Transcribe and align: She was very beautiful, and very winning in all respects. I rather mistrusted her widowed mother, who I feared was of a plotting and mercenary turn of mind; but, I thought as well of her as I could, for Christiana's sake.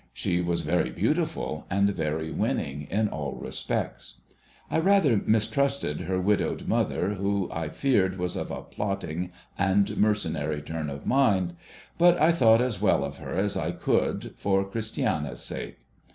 She 0.13 0.41
was 0.41 0.61
very 0.61 0.89
beautiful, 0.89 1.67
and 1.69 1.91
very 1.91 2.31
winning 2.31 2.87
in 2.89 3.07
all 3.07 3.35
respects. 3.35 4.21
I 4.71 4.79
rather 4.79 5.21
mistrusted 5.27 6.01
her 6.01 6.19
widowed 6.19 6.67
mother, 6.67 7.09
who 7.13 7.51
I 7.51 7.69
feared 7.69 8.17
was 8.17 8.35
of 8.35 8.49
a 8.49 8.63
plotting 8.63 9.31
and 9.59 9.95
mercenary 9.97 10.63
turn 10.63 10.89
of 10.89 11.05
mind; 11.05 11.53
but, 11.99 12.19
I 12.19 12.31
thought 12.31 12.61
as 12.61 12.81
well 12.81 13.03
of 13.03 13.17
her 13.17 13.35
as 13.35 13.55
I 13.55 13.73
could, 13.73 14.33
for 14.37 14.67
Christiana's 14.67 15.43
sake. 15.43 15.77